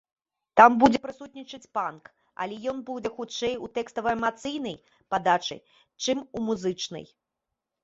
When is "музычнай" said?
6.51-7.05